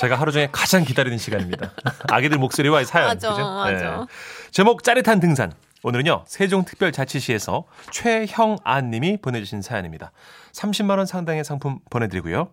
[0.00, 1.72] 제가 하루 중에 가장 기다리는 시간입니다.
[2.10, 3.08] 아기들 목소리와의 사연.
[3.08, 3.44] 맞아, 그죠?
[3.44, 4.06] 맞아.
[4.50, 5.52] 제목 짜릿한 등산.
[5.82, 10.12] 오늘은요, 세종특별자치시에서 최형안 님이 보내주신 사연입니다.
[10.52, 12.48] 30만 원 상당의 상품 보내드리고요.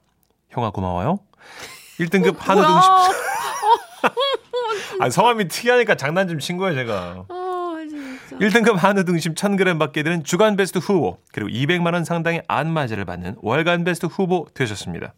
[0.49, 1.19] 형아, 고마워요.
[2.01, 2.91] 1등급 한우 등심.
[4.99, 7.25] 아, 성함이 특이하니까 장난 좀 친 거예요, 제가.
[7.29, 8.37] 어, 진짜.
[8.45, 13.37] 1등급 한우 등심 1000g 받게 되는 주간 베스트 후보, 그리고 200만 원 상당의 안마제를 받는
[13.41, 15.13] 월간 베스트 후보 되셨습니다.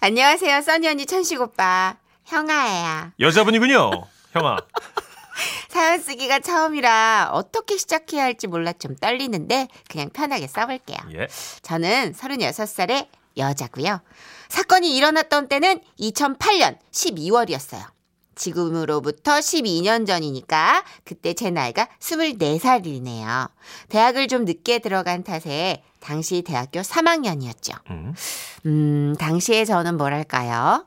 [0.00, 1.96] 안녕하세요, 써니 언니 천식 오빠.
[2.24, 3.12] 형아예요.
[3.20, 3.90] 여자분이군요,
[4.32, 4.56] 형아.
[5.68, 10.98] 사연 쓰기가 처음이라 어떻게 시작해야 할지 몰라 좀 떨리는데 그냥 편하게 써볼게요.
[11.16, 11.26] 예.
[11.62, 14.00] 저는 36살의 여자고요.
[14.48, 17.94] 사건이 일어났던 때는 2008년 12월이었어요.
[18.36, 23.50] 지금으로부터 12년 전이니까 그때 제 나이가 24살이네요.
[23.88, 27.78] 대학을 좀 늦게 들어간 탓에 당시 대학교 3학년이었죠.
[27.90, 28.14] 음.
[28.66, 30.84] 음, 당시에 저는 뭐랄까요?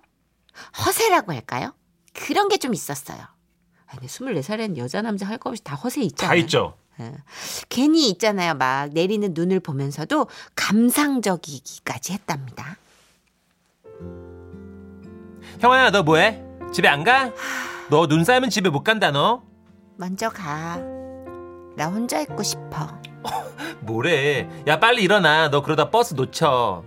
[0.86, 1.74] 허세라고 할까요?
[2.14, 3.18] 그런 게 좀 있었어요.
[3.20, 6.30] 아, 근데 24살엔 여자, 남자 할 거 없이 다 허세 있잖아요.
[6.30, 6.78] 다 있죠.
[7.00, 7.14] 예.
[7.70, 8.54] 괜히 있잖아요.
[8.56, 12.78] 막 내리는 눈을 보면서도 감상적이기까지 했답니다.
[15.60, 16.44] 형아야, 너 뭐해?
[16.74, 17.32] 집에 안 가?
[17.90, 19.42] 너 눈 쌓이면 집에 못 간다, 너?
[19.96, 20.78] 먼저 가.
[21.76, 23.00] 나 혼자 있고 싶어.
[23.82, 24.48] 뭐래?
[24.68, 25.50] 야, 빨리 일어나.
[25.50, 26.84] 너 그러다 버스 놓쳐.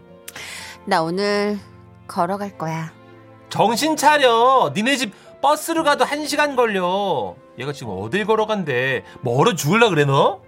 [0.84, 1.58] 나 오늘
[2.06, 2.92] 걸어갈 거야.
[3.48, 4.72] 정신 차려.
[4.74, 7.34] 니네 집 버스로 가도 한 시간 걸려.
[7.58, 9.04] 얘가 지금 어딜 걸어간대.
[9.22, 10.40] 멀어 죽을라 그래, 너?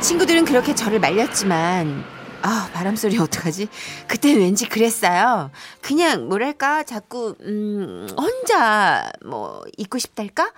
[0.00, 2.04] 친구들은 그렇게 저를 말렸지만
[2.42, 3.68] 아 바람소리 어떡하지?
[4.06, 5.50] 그때 왠지 그랬어요.
[5.80, 10.52] 그냥 뭐랄까 자꾸 음 혼자 뭐 있고 싶달까?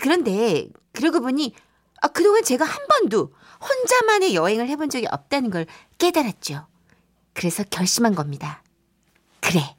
[0.00, 1.52] 그런데 그러고 보니
[2.00, 5.66] 아 그동안 제가 한 번도 혼자만의 여행을 해본 적이 없다는 걸
[5.98, 6.66] 깨달았죠.
[7.34, 8.62] 그래서 결심한 겁니다.
[9.40, 9.76] 그래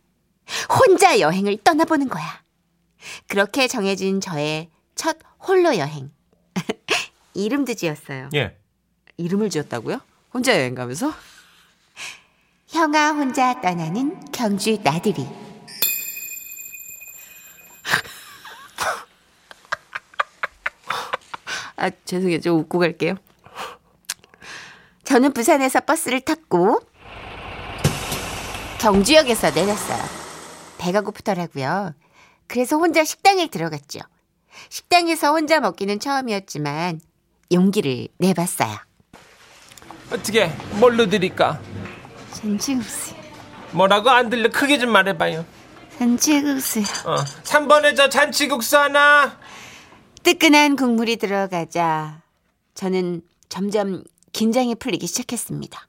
[0.69, 2.41] 혼자 여행을 떠나보는 거야.
[3.27, 6.11] 그렇게 정해진 저의 첫 홀로 여행.
[7.33, 8.29] 이름도 지었어요.
[8.35, 8.57] 예.
[9.17, 10.01] 이름을 지었다고요?
[10.33, 11.13] 혼자 여행 가면서?
[12.67, 15.27] 형아 혼자 떠나는 경주 나들이.
[21.79, 22.41] 아, 죄송해요.
[22.41, 23.15] 좀 웃고 갈게요.
[25.05, 26.81] 저는 부산에서 버스를 탔고
[28.79, 30.03] 경주역에서 내렸어요.
[30.77, 31.93] 배가 고프더라고요.
[32.47, 33.99] 그래서 혼자 식당에 들어갔죠.
[34.69, 36.99] 식당에서 혼자 먹기는 처음이었지만
[37.51, 38.77] 용기를 내봤어요.
[40.11, 40.47] 어떻게
[40.79, 41.59] 뭘로 드릴까?
[42.33, 43.13] 잔치국수,
[43.71, 45.45] 뭐라고 안 들려 크게 좀 말해봐요.
[45.97, 46.79] 잔치국수.
[47.05, 49.37] 어, 3번에 저 잔치국수 하나.
[50.29, 52.21] 뜨끈한 국물이 들어가자
[52.75, 55.87] 저는 점점 긴장이 풀리기 시작했습니다.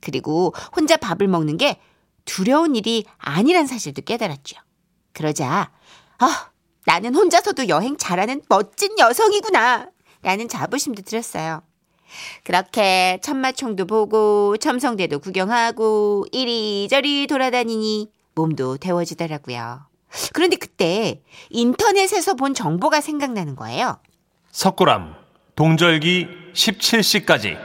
[0.00, 1.80] 그리고 혼자 밥을 먹는 게
[2.24, 4.58] 두려운 일이 아니란 사실도 깨달았죠.
[5.12, 5.72] 그러자
[6.18, 6.50] 아,
[6.86, 9.88] 나는 혼자서도 여행 잘하는 멋진 여성이구나
[10.22, 11.62] 라는 자부심도 들었어요.
[12.44, 19.89] 그렇게 천마총도 보고 첨성대도 구경하고 이리저리 돌아다니니 몸도 데워지더라고요.
[20.32, 23.98] 그런데 그때 인터넷에서 본 정보가 생각나는 거예요.
[24.50, 25.14] 석굴암
[25.56, 27.58] 동절기 17시까지.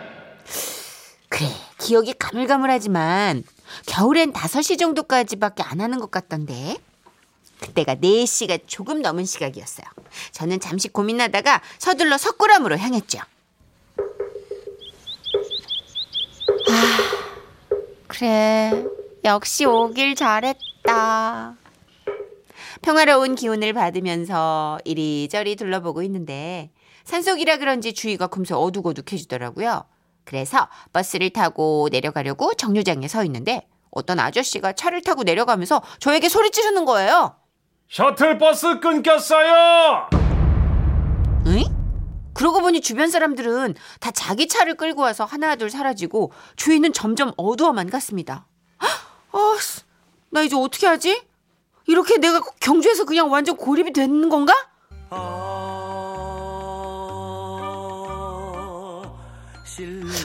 [1.30, 1.48] 그래,
[1.80, 3.44] 기억이 가물가물하지만
[3.88, 6.78] 겨울엔 5시 정도까지밖에 안 하는 것 같던데.
[7.60, 9.88] 그때가 4시가 조금 넘은 시각이었어요.
[10.32, 13.20] 저는 잠시 고민하다가 서둘러 석굴암으로 향했죠.
[16.70, 17.08] 아,
[18.08, 18.86] 그래.
[19.24, 21.56] 역시 오길 잘했다.
[22.85, 26.69] 평화로운 기운을 받으면서 이리저리 둘러보고 있는데
[27.03, 29.85] 산속이라 그런지 주위가 금세 어둑어둑해지더라고요.
[30.23, 36.85] 그래서 버스를 타고 내려가려고 정류장에 서 있는데 어떤 아저씨가 차를 타고 내려가면서 저에게 소리 지르는
[36.85, 37.35] 거예요.
[37.90, 40.09] 셔틀버스 끊겼어요.
[41.47, 41.64] 응?
[42.35, 47.90] 그러고 보니 주변 사람들은 다 자기 차를 끌고 와서 하나 둘 사라지고 주위는 점점 어두워만
[47.90, 48.46] 갔습니다.
[48.84, 48.90] 헉,
[49.31, 49.81] 아, 씨,
[50.29, 51.23] 나 이제 어떻게 하지?
[51.87, 54.53] 이렇게 내가 경주에서 그냥 완전 고립이 되는 건가?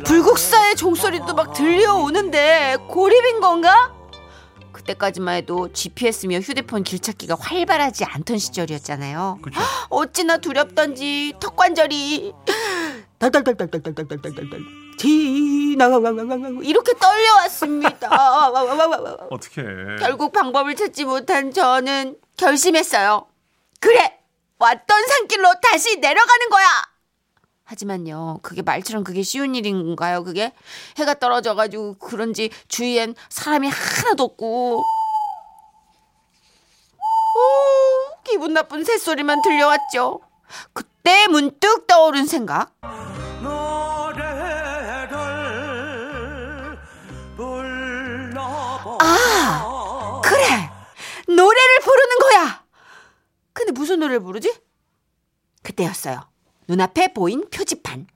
[0.05, 3.95] 불국사의 종소리도 막 들려오는데 고립인 건가?
[4.73, 9.39] 그때까지만 해도 GPS며 휴대폰 길찾기가 활발하지 않던 시절이었잖아요.
[9.43, 9.61] 그렇죠.
[9.91, 12.33] 어찌나 두렵던지 턱관절이
[13.19, 15.87] 달달달달달달달달달달 지나
[16.63, 18.49] 이렇게 떨려왔습니다.
[19.31, 19.63] 어떻게?
[19.99, 23.27] 결국 방법을 찾지 못한 저는 결심했어요.
[23.81, 24.19] 그래
[24.59, 26.67] 왔던 산길로 다시 내려가는 거야.
[27.65, 30.23] 하지만요, 그게 말처럼 그게 쉬운 일인가요?
[30.23, 30.53] 그게
[30.99, 34.81] 해가 떨어져가지고 그런지 주위엔 사람이 하나도 없고
[37.37, 40.21] 오, 기분 나쁜 새소리만 들려왔죠.
[40.75, 42.75] 그때 문득 떠오른 생각.
[54.11, 54.53] 노래를 부르지?
[55.63, 56.21] 그때였어요.
[56.69, 58.07] 눈앞에 보인 표지판.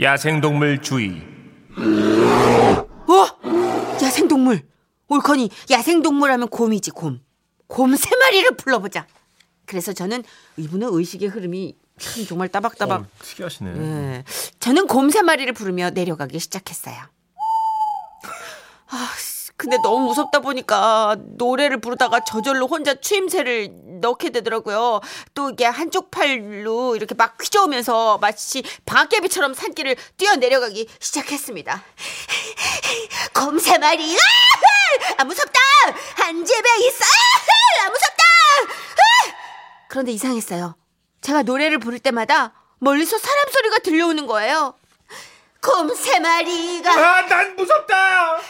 [0.00, 1.22] 야생동물 주의.
[1.78, 3.26] 어?
[4.02, 4.66] 야생동물.
[5.08, 7.22] 옳거니 야생동물 하면 곰이지 곰.
[7.68, 9.06] 곰 세 마리를 불러보자.
[9.66, 10.22] 그래서 저는
[10.56, 13.00] 이분의 의식의 흐름이 참 정말 따박따박.
[13.02, 13.70] 어, 특이하시네.
[13.76, 14.24] 예.
[14.60, 16.96] 저는 곰 세 마리를 부르며 내려가기 시작했어요.
[18.88, 23.70] 아, 씨, 근데 너무 무섭다 보니까 노래를 부르다가 저절로 혼자 추임새를
[24.02, 25.00] 넣게 되더라고요.
[25.34, 31.82] 또 이게 한쪽 팔로 이렇게 막 휘저으면서 마치 방앗개비처럼 산길을 뛰어 내려가기 시작했습니다.
[33.34, 34.20] 곰세 마리, 아!
[35.18, 35.58] 아 무섭다!
[36.16, 37.04] 한 집에 있어!
[37.84, 38.22] 아, 무섭다!
[38.74, 39.34] 아!
[39.88, 40.76] 그런데 이상했어요.
[41.22, 44.74] 제가 노래를 부를 때마다 멀리서 사람 소리가 들려오는 거예요.
[45.62, 47.96] 곰 세 마리가 아, 난 무섭다.
[48.36, 48.40] 한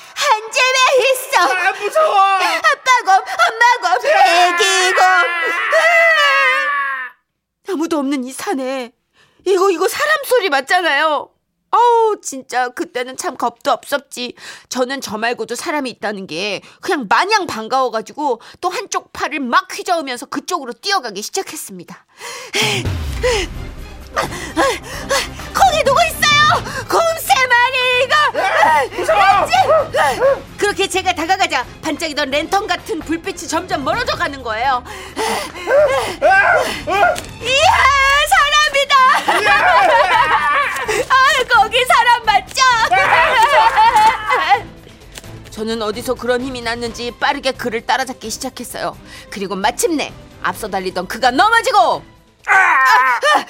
[0.53, 1.41] 집에 있어.
[1.43, 2.19] 아, 무서워.
[2.19, 5.03] 아빠 곰, 엄마 곰, 애기 곰.
[5.03, 5.23] 아!
[7.73, 7.99] 아무도
[8.57, 8.93] 산에
[9.47, 11.29] 이거 이거 사람 소리 맞잖아요.
[11.71, 14.35] 아우 진짜 그때는 참 겁도 없었지.
[14.69, 20.73] 저는 저 말고도 사람이 있다는 게 그냥 마냥 반가워가지고 또 한쪽 팔을 막 휘저으면서 그쪽으로
[20.73, 22.07] 뛰어가기 시작했습니다.
[25.53, 26.65] 거기 누구 있어요?
[26.89, 28.17] 곰세 마리가.
[30.57, 34.83] 그렇게 제가 다가가자 반짝이던 랜턴 같은 불빛이 점점 멀어져 가는 거예요.
[45.67, 48.97] 저는 어디서 그런 힘이 났는지 빠르게 그를 따라잡기 시작했어요.
[49.31, 52.05] 그리고 마침내 앞서 달리던 그가 넘어지고
[52.47, 53.47] 아, 아,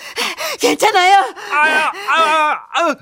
[0.58, 1.18] 괜찮아요.
[1.52, 2.96] 아, 아, 아.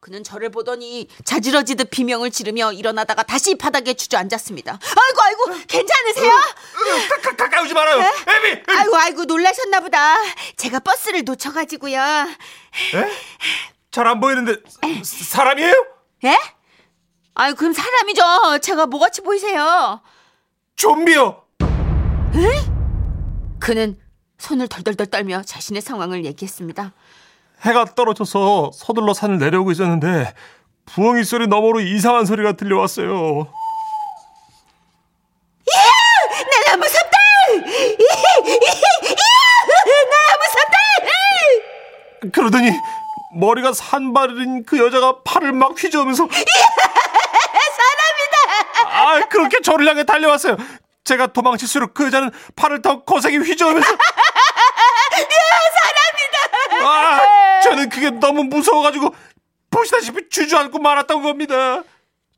[0.00, 4.72] 그는 저를 보더니 자지러지듯 비명을 지르며 일어나다가 다시 바닥에 주저앉았습니다.
[4.82, 6.30] 아이고 아이고 괜찮으세요?
[7.22, 8.00] 가, 가 까이 오지 말아요.
[8.00, 8.04] 에
[8.56, 8.62] 비.
[8.66, 10.16] 아이고 아이고 놀라셨나 보다.
[10.56, 12.00] 제가 버스를 놓쳐가지고요.
[13.92, 14.54] 잘안 보이는데
[15.04, 15.86] 사- 사람이에요?
[16.24, 16.36] 예?
[17.40, 18.58] 아이 그럼 사람이죠.
[18.60, 20.02] 제가 뭐같이 보이세요?
[20.76, 21.42] 좀비요.
[23.58, 23.98] 그는
[24.36, 26.92] 손을 덜덜덜 떨며 자신의 상황을 얘기했습니다.
[27.62, 30.34] 해가 떨어져서 서둘러 산을 내려오고 있었는데
[30.84, 33.08] 부엉이 소리 너머로 이상한 소리가 들려왔어요.
[36.66, 37.18] 내가 무섭다!
[40.10, 40.76] 나 무섭다!
[42.34, 42.70] 그러더니
[43.32, 46.28] 머리가 산발인 그 여자가 팔을 막 휘저으면서.
[49.10, 50.56] 아 그렇게 저를 향해 달려왔어요.
[51.04, 53.96] 제가 도망칠수록 그 여자는 팔을 더 거세게 휘저으면서
[56.70, 56.86] 사람이다.
[56.86, 59.14] 아 저는 그게 너무 무서워가지고
[59.70, 61.82] 보시다시피 주저앉고 말았던 겁니다.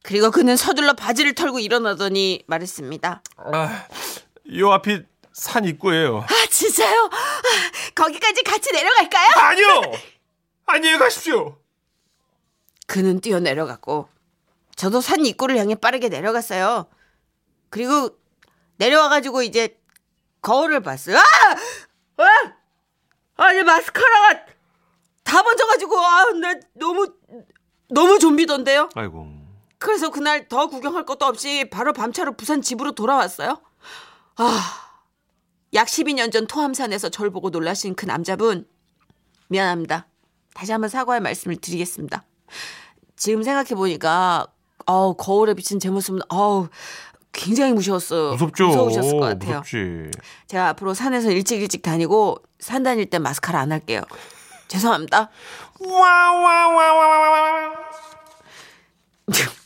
[0.02, 3.22] 그리고 그는 서둘러 바지를 털고 일어나더니 말했습니다.
[3.36, 3.84] 아,
[4.56, 5.02] 요 앞이
[5.32, 6.24] 산 입구예요.
[6.28, 7.10] 아 진짜요?
[7.12, 9.30] 아, 거기까지 같이 내려갈까요?
[9.36, 9.82] 아니요.
[10.66, 11.56] 안녕히 가십시오.
[12.86, 14.08] 그는 뛰어 내려갔고
[14.82, 16.88] 저도 산 입구를 향해 빠르게 내려갔어요.
[17.70, 18.18] 그리고
[18.78, 19.80] 내려와가지고 이제
[20.40, 21.18] 거울을 봤어요.
[21.18, 22.22] 아!
[22.24, 22.24] 아!
[23.36, 24.46] 아니 마스카라가
[25.22, 27.14] 다 번져가지고 아 나 너무
[27.90, 28.88] 너무 좀비던데요.
[28.96, 29.28] 아이고.
[29.78, 33.62] 그래서 그날 더 구경할 것도 없이 바로 밤차로 부산 집으로 돌아왔어요.
[34.34, 35.00] 아,
[35.74, 38.66] 약 12년 전 토함산에서 절 보고 놀라신 그 남자분
[39.46, 40.08] 미안합니다.
[40.54, 42.24] 다시 한번 사과의 말씀을 드리겠습니다.
[43.14, 44.48] 지금 생각해 보니까
[44.86, 46.68] 어우 거울에 비친 제 모습은 어우
[47.32, 48.32] 굉장히 무서웠어요.
[48.32, 48.66] 무섭죠.
[48.68, 49.60] 무서우셨을 것 같아요.
[49.60, 50.10] 무섭지.
[50.48, 54.02] 제가 앞으로 산에서 일찍 일찍 다니고 산 다닐 때 마스카라 안 할게요.
[54.68, 55.30] 죄송합니다.
[55.80, 57.72] 와와와와와.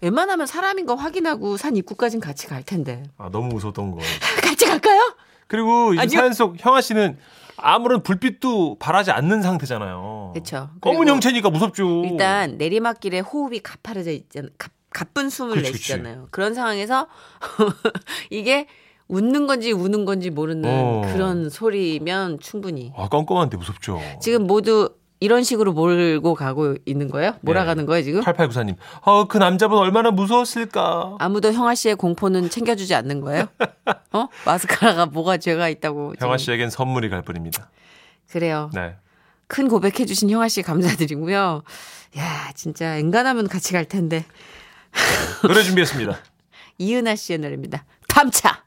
[0.00, 3.02] 웬만하면 사람인 거 확인하고 산 입구까진 같이 갈 텐데.
[3.18, 3.98] 아 너무 무서웠던 거.
[4.42, 5.16] 같이 갈까요?
[5.48, 6.08] 그리고 이.
[6.08, 7.18] 사연 속 형아 씨는
[7.60, 10.32] 아무런 불빛도 발하지 않는 상태잖아요.
[10.34, 10.70] 그쵸.
[10.80, 12.04] 검은 형체니까 무섭죠.
[12.04, 14.50] 일단 내리막길에 호흡이 가파르져 있잖아요.
[14.58, 16.28] 가, 가쁜 숨을 그치, 내쉬잖아요.
[16.30, 17.08] 그런 상황에서
[18.30, 18.66] 이게
[19.08, 21.02] 웃는 건지 우는 건지 모르는 어.
[21.12, 24.00] 그런 소리면 충분히 아 껌껌한데 무섭죠.
[24.20, 27.34] 지금 모두 이런 식으로 몰고 가고 있는 거예요?
[27.40, 28.22] 몰아가는 거예요 지금?
[28.22, 28.76] 8894님.
[29.02, 31.16] 어, 그 남자분 얼마나 무서웠을까.
[31.18, 33.46] 아무도 형아 씨의 공포는 챙겨주지 않는 거예요?
[34.12, 34.28] 어?
[34.46, 36.14] 마스카라가 뭐가 죄가 있다고?
[36.20, 36.52] 형아 지금.
[36.52, 37.68] 씨에겐 선물이 갈 뿐입니다.
[38.30, 38.70] 그래요.
[38.74, 38.94] 네.
[39.48, 41.62] 큰 고백해주신 형아 씨 감사드리고요.
[42.18, 44.24] 야 진짜 엔간하면 같이 갈 텐데
[45.42, 46.16] 노래 준비했습니다.
[46.78, 47.84] 이은하 씨의 노래입니다.
[48.08, 48.62] 밤차.